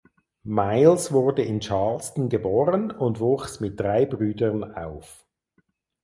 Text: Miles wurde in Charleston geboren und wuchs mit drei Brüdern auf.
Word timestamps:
Miles 0.45 1.11
wurde 1.11 1.43
in 1.43 1.59
Charleston 1.61 2.27
geboren 2.27 2.89
und 2.89 3.19
wuchs 3.19 3.59
mit 3.59 3.79
drei 3.79 4.07
Brüdern 4.07 4.63
auf. 4.73 5.27